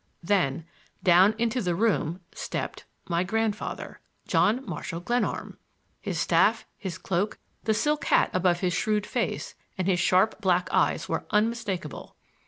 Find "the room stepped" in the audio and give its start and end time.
1.61-2.85